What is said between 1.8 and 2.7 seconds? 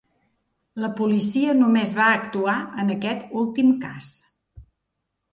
va actuar